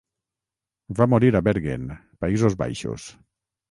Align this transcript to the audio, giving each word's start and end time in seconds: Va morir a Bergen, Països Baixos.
Va 1.01 1.07
morir 1.15 1.31
a 1.35 1.43
Bergen, 1.51 1.87
Països 2.27 2.61
Baixos. 2.67 3.11